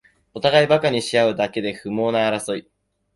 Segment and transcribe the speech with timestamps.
[0.33, 2.67] おたがいバカにしあうだけで不毛な争い